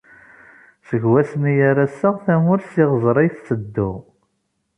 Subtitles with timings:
[0.87, 3.91] Seg wass-nni ar ass-a tamurt s iɣzer i tetteddu.